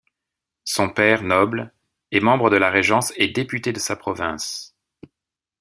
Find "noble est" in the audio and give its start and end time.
1.21-2.21